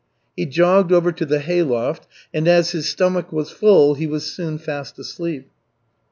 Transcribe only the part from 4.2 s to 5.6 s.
soon fast asleep.